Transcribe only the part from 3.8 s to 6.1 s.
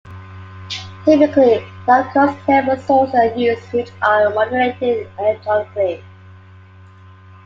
are modulated electronically.